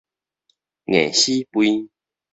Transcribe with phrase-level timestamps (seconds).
[0.85, 1.87] 硬死吠